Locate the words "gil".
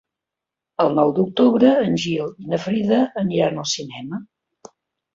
2.05-2.33